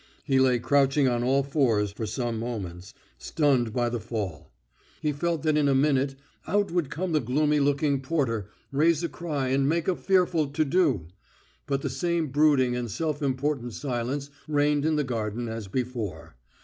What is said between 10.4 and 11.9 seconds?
to do.... But the